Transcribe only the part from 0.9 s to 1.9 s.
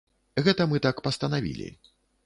пастанавілі.